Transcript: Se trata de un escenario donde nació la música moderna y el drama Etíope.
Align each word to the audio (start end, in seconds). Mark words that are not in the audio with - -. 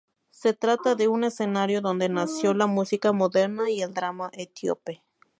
Se 0.31 0.53
trata 0.53 0.95
de 0.95 1.07
un 1.07 1.23
escenario 1.25 1.79
donde 1.79 2.09
nació 2.09 2.55
la 2.55 2.65
música 2.65 3.11
moderna 3.13 3.69
y 3.69 3.83
el 3.83 3.93
drama 3.93 4.31
Etíope. 4.33 5.03